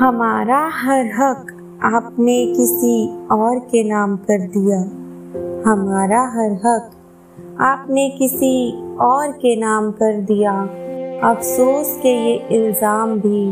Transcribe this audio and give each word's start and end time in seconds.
हमारा 0.00 0.58
हर 0.74 1.06
हक 1.14 1.46
आपने 1.84 2.34
किसी 2.46 2.96
और 3.32 3.58
के 3.58 3.82
नाम 3.84 4.16
कर 4.16 4.46
दिया। 4.48 4.78
हमारा 5.66 6.20
हर 6.34 6.52
हक 6.64 6.90
आपने 7.60 8.08
किसी 8.10 8.50
और 8.96 9.32
के 9.32 9.54
नाम 9.56 9.90
कर 9.92 10.20
दिया। 10.20 10.52
अफसोस 11.30 11.98
के 12.02 12.12
ये 12.16 12.34
इल्ज़ाम 12.56 13.18
भी 13.20 13.48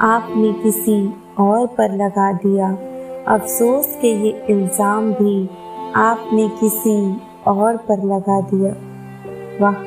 आपने 0.00 0.52
किसी 0.62 0.98
और 1.38 1.66
पर 1.68 1.96
लगा 1.96 2.32
दिया। 2.32 2.68
अफसोस 3.28 3.96
के 4.02 4.12
ये 4.16 4.30
इल्ज़ाम 4.50 5.12
भी 5.12 5.48
आपने 5.96 6.48
किसी 6.60 6.98
और 7.46 7.76
पर 7.88 8.04
लगा 8.04 8.40
दिया। 8.50 8.70
वाह, 9.60 9.82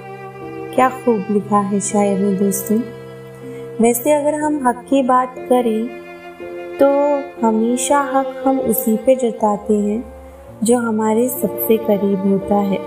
क्या 0.75 0.89
खूब 0.89 1.31
लिखा 1.31 1.59
है 1.61 1.79
शायर 1.81 2.20
ने 2.20 2.33
दोस्तों। 2.39 2.79
वैसे 3.81 4.11
अगर 4.11 4.35
हम 4.35 4.59
हक 4.67 4.85
की 4.89 5.01
बात 5.03 5.35
करें 5.39 5.87
तो 6.77 6.87
हमेशा 7.41 8.00
हक 8.14 8.43
हम 8.45 8.59
उसी 8.59 8.95
पे 8.97 9.15
जताते 9.15 9.73
हैं, 9.73 10.04
जो 10.64 10.77
हमारे 10.77 11.27
सबसे 11.29 11.78
करीब 11.78 12.28
होता 12.28 12.55
है। 12.55 12.78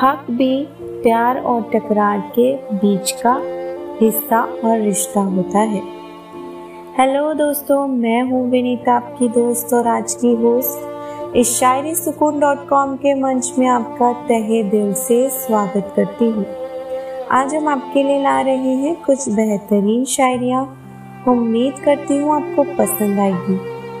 हक 0.00 0.26
भी 0.30 0.66
प्यार 1.02 1.38
और 1.38 1.62
टकरार 1.74 2.20
के 2.38 2.52
बीच 2.74 3.12
का 3.22 3.34
हिस्सा 4.00 4.42
और 4.64 4.80
रिश्ता 4.80 5.20
होता 5.20 5.58
है। 5.58 5.82
हेलो 6.98 7.32
दोस्तों, 7.34 7.86
मैं 7.86 8.22
हूँ 8.22 8.48
विनीता, 8.50 8.92
आपकी 8.92 9.28
दोस्त 9.28 9.72
और 9.74 9.88
आज 9.88 10.14
की 10.14 10.34
होस्ट। 10.34 11.36
इस 11.36 11.58
शायरी 11.58 11.94
सुकून 11.94 12.38
डॉट 12.40 12.68
कॉम 12.68 12.94
के 12.96 13.14
मंच 13.14 13.52
में 13.58 13.66
आपका 13.68 14.12
तहे 14.28 14.62
दिल 14.62 14.92
से 14.94 15.28
स्वागत 15.30 15.92
करती 15.96 16.30
हूँ। 16.30 16.63
आज 17.32 17.54
हम 17.54 17.68
आपके 17.68 18.02
लिए 18.02 18.22
ला 18.22 18.40
रहे 18.40 18.72
हैं 18.76 18.94
कुछ 19.02 19.28
बेहतरीन 19.28 20.04
शायरिया। 20.04 20.60
उम्मीद 21.28 21.74
करती 21.74 22.16
हूँ 22.16 22.32
आपको 22.34 22.62
पसंद 22.76 23.18
आएगी। 23.18 23.56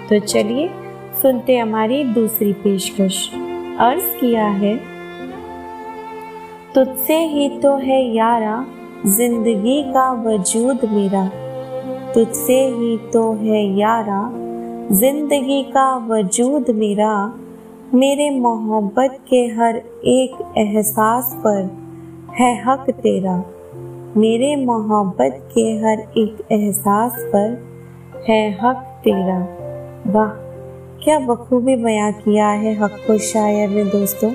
तो 0.08 0.18
चलिए 0.18 0.68
सुनते 1.22 1.56
हमारी 1.56 2.02
दूसरी 2.04 2.52
पेशकश। 2.52 3.30
अर्ज़ 3.80 4.04
किया 4.16 4.46
है, 4.46 4.76
तुझसे 6.74 7.16
ही 7.26 7.48
तो 7.60 7.76
है 7.76 8.00
यारा, 8.14 8.64
ज़िंदगी 9.06 9.82
का 9.82 10.10
वजूद 10.22 10.84
मेरा। 10.84 11.26
तुझसे 12.14 12.60
ही 12.68 12.96
तो 13.12 13.22
है 13.34 13.62
यारा, 13.78 14.20
ज़िंदगी 14.92 15.62
का 15.62 15.86
वजूद 16.06 16.70
मेरा। 16.70 17.14
मेरे 17.94 18.28
मोहब्बत 18.30 19.18
के 19.28 19.44
हर 19.56 19.76
एक 20.08 20.36
एहसास 20.58 21.34
पर 21.36 21.83
है 22.40 22.62
हक 22.62 22.90
तेरा। 22.90 23.44
मेरे 24.16 24.56
मोहब्बत 24.56 25.48
के 25.54 25.60
हर 25.60 25.98
एक 26.16 26.52
एहसास 26.52 27.12
पर 27.18 27.64
है 28.28 28.52
हक 28.52 28.76
तेरा। 28.76 29.38
वाह, 30.06 30.28
क्या 31.04 31.18
बखूबी 31.18 31.76
बयां 31.76 32.12
किया 32.12 32.48
है 32.48 32.74
हक 32.74 32.90
को 32.90 33.18
शायर 33.18 33.68
ने 33.68 33.84
दोस्तों। 33.84 34.32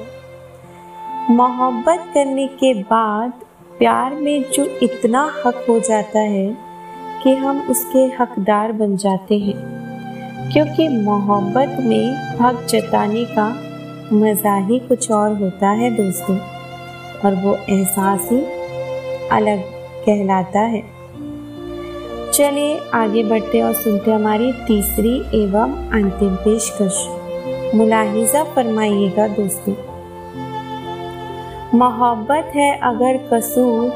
मोहब्बत 1.30 2.05
करने 2.14 2.47
के 2.47 2.73
बाद 2.73 3.33
प्यार 3.80 4.16
में 4.16 4.45
जो 4.53 4.66
इतना 4.66 5.31
हक 5.45 5.66
हो 5.70 5.80
जाता 5.80 6.20
है 6.20 6.58
कि 7.23 7.36
हम 7.36 7.61
उसके 7.70 8.00
हकदार 8.00 8.72
बन 8.72 8.95
जाते 8.95 9.38
हैं। 9.38 9.80
क्योंकि 10.53 10.88
मोहब्बत 10.88 11.77
में 11.80 12.38
हक 12.42 12.67
जताने 12.70 13.25
का 13.25 13.58
मज़ा 14.14 14.55
ही 14.55 14.80
कुछ 14.80 15.11
और 15.11 15.33
होता 15.33 15.70
है 15.70 15.89
दोस्तों। 15.89 16.59
और 17.25 17.36
वो 17.36 17.56
एहसास 17.70 18.30
ही 18.31 18.39
अलग 19.31 19.62
कहलाता 20.06 20.59
है। 20.59 20.81
चलिए 22.34 22.80
आगे 22.94 23.23
बढ़ते 23.23 23.61
और 23.61 23.73
सुनते 23.73 24.11
हमारी 24.11 24.52
तीसरी 24.67 25.16
एवं 25.44 25.73
अंतिम 25.94 26.36
पेशकश। 26.36 27.06
मुलाहिजा 27.76 28.44
फरमाइएगा, 28.44 29.28
दोस्तों। 29.28 29.73
मोहब्बत 31.77 32.52
है 32.55 32.71
अगर 32.83 33.17
कसूर 33.33 33.89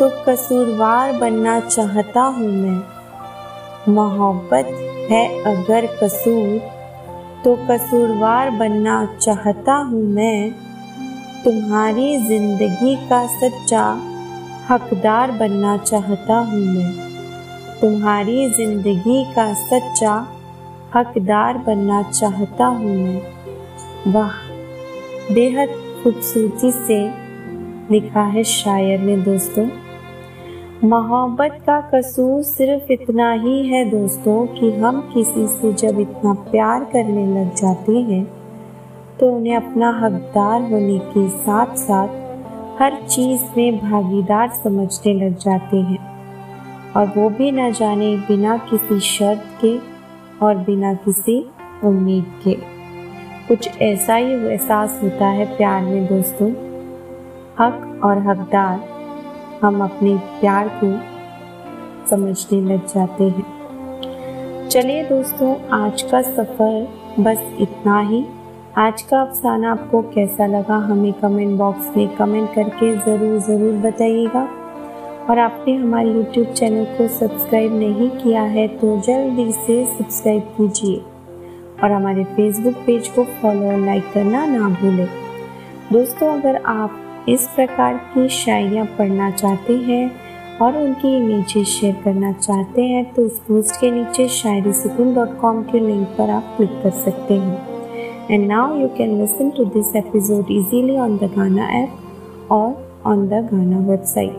तो 0.00 0.08
कसूरवार 0.26 1.12
बनना 1.12 1.58
चाहता 1.60 2.22
हूँ 2.22 2.50
मैं। 2.52 3.92
मोहब्बत 3.92 4.66
है 5.10 5.26
अगर 5.44 5.86
कसूर 6.02 6.58
तो 7.44 7.54
कसूरवार 7.70 8.50
बनना 8.50 9.04
चाहता 9.20 9.74
हूँ 9.74 10.02
मैं। 10.04 10.67
तुम्हारी 11.48 12.16
ज़िंदगी 12.18 12.94
का 12.96 13.26
सच्चा 13.26 13.82
हकदार 14.70 15.30
बनना 15.30 15.76
चाहता 15.76 16.36
हूँ 16.38 16.60
मैं। 16.60 16.90
तुम्हारी 17.80 18.48
ज़िंदगी 18.48 19.24
का 19.34 19.54
सच्चा 19.54 20.12
हकदार 20.96 21.58
बनना 21.58 22.02
चाहता 22.02 22.66
हूँ 22.66 22.96
मैं। 22.96 24.12
वाह, 24.12 24.32
बेहद 25.34 25.68
खूबसूरती 26.02 26.72
से 26.72 27.00
लिखा 27.92 28.22
है 28.22 28.44
शायर 28.44 29.00
ने 29.00 29.16
दोस्तों। 29.16 29.68
मोहब्बत 30.84 31.62
का 31.66 31.80
कसूर 31.94 32.42
सिर्फ़ 32.42 32.92
इतना 32.92 33.32
ही 33.32 33.66
है 33.68 33.84
दोस्तों 33.90 34.46
कि 34.46 34.72
हम 34.72 35.00
किसी 35.14 35.46
से 35.46 35.72
जब 35.72 36.00
इतना 36.00 36.32
प्यार 36.50 36.84
करने 36.84 37.26
लग 37.26 37.54
जाते 37.54 37.92
हैं 37.92 38.37
तो 39.20 39.32
उन्हें 39.32 39.56
अपना 39.56 40.00
हकदार 40.02 40.62
होने 40.62 40.98
के 40.98 41.28
साथ 41.28 41.74
साथ 41.74 42.08
हर 42.82 43.02
चीज़ 43.08 43.42
में 43.56 43.78
भागीदार 43.78 44.48
समझने 44.48 45.14
लग 45.14 45.36
जाते 45.36 45.76
हैं। 45.76 46.18
और 46.96 47.06
वो 47.16 47.30
भी 47.30 47.50
न 47.50 47.72
जाने 47.72 48.16
बिना 48.16 48.56
किसी 48.56 49.00
शर्त 49.00 49.44
के 49.64 49.78
और 50.46 50.54
बिना 50.54 50.94
किसी 50.94 51.50
उम्मीद 51.84 52.24
के। 52.44 52.54
कुछ 53.48 53.82
ऐसा 53.82 54.14
ही 54.14 54.32
एहसास 54.32 55.00
होता 55.02 55.26
है 55.26 55.56
प्यार 55.56 55.82
में 55.82 56.06
दोस्तों। 56.06 56.50
हक 57.60 58.00
और 58.04 58.18
हकदार 58.18 58.80
हम 59.62 59.84
अपने 59.84 60.16
प्यार 60.16 60.80
को 60.84 61.18
समझने 62.10 62.60
लग 62.60 62.86
जाते 62.86 63.24
हैं। 63.24 63.58
चलिए 64.68 65.04
दोस्तों, 65.04 65.68
आज 65.68 66.02
का 66.02 66.22
सफ़र 66.22 66.88
बस 67.20 67.56
इतना 67.60 68.00
ही। 68.00 68.26
आज 68.78 69.00
का 69.02 69.20
अफसाना 69.20 69.70
आपको 69.70 70.00
कैसा 70.04 70.46
लगा, 70.46 70.76
हमें 70.78 71.12
कमेंट 71.12 71.56
बॉक्स 71.58 71.86
में 71.96 72.08
कमेंट 72.16 72.48
करके 72.54 72.90
ज़रूर 72.96 73.38
ज़रूर 73.42 73.72
बताइएगा। 73.82 74.42
और 75.30 75.38
आपने 75.38 75.74
हमारे 75.76 76.10
YouTube 76.10 76.52
चैनल 76.52 76.84
को 76.96 77.06
सब्सक्राइब 77.08 77.72
नहीं 77.74 78.08
किया 78.12 78.42
है 78.44 78.66
तो 78.78 78.94
जल्दी 79.06 79.50
से 79.52 79.84
सब्सक्राइब 79.88 80.42
कीजिए। 80.56 80.96
और 81.82 81.92
हमारे 81.92 82.24
फेसबुक 82.26 82.74
पेज 82.86 83.08
को 83.08 83.24
फॉलो 83.40 83.70
और 83.70 83.80
लाइक 83.86 84.12
करना 84.14 84.44
ना 84.46 84.68
भूलें। 84.70 85.08
दोस्तों, 85.92 86.28
अगर 86.32 86.62
आप 86.66 87.24
इस 87.28 87.46
प्रकार 87.56 87.96
की 88.14 88.28
शायरियाँ 88.36 88.84
पढ़ना 88.98 89.30
चाहते 89.32 89.76
हैं 89.80 90.10
और 90.58 90.76
उनकी 90.82 91.16
इमेजेस 91.16 91.66
शेयर 91.70 91.96
करना 92.04 92.32
चाहते 92.34 92.82
हैं 92.84 93.04
तो 93.14 93.22
उस 93.22 93.38
पोस्ट 93.48 93.80
के 93.80 93.90
नीचे 93.90 94.28
शायरी 94.36 94.72
सुकून 94.74 95.12
डॉट 95.14 95.36
कॉम 95.40 95.62
के 95.62 95.80
लिंक 95.80 96.06
पर 96.18 96.30
आप 96.30 96.54
क्लिक 96.56 96.80
कर 96.82 96.90
सकते 97.00 97.34
हैं। 97.34 97.76
And 98.30 98.46
now 98.46 98.76
you 98.76 98.88
can 98.94 99.18
listen 99.18 99.54
to 99.54 99.64
this 99.64 99.94
episode 99.94 100.50
easily 100.50 100.98
on 100.98 101.16
the 101.16 101.28
Ghana 101.28 101.62
app 101.62 102.50
or 102.50 102.76
on 103.02 103.28
the 103.30 103.40
Ghana 103.50 103.78
website. 103.90 104.34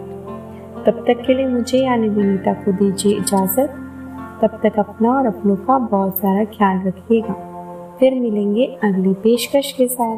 तब 0.85 1.03
तक 1.07 1.23
के 1.25 1.33
लिए 1.33 1.47
मुझे 1.47 1.79
यानी 1.83 2.09
विनीता 2.09 2.53
को 2.63 2.71
दीजिए 2.71 3.15
इजाज़त 3.17 3.73
तब 4.41 4.59
तक 4.63 4.77
अपना 4.79 5.13
और 5.13 5.25
अपनों 5.27 5.55
का 5.65 5.77
बहुत 5.87 6.17
सारा 6.17 6.43
ख्याल 6.53 6.87
रखिएगा 6.87 7.33
फिर 7.99 8.19
मिलेंगे 8.19 8.65
अगली 8.83 9.13
पेशकश 9.23 9.71
के 9.77 9.87
साथ 9.87 10.17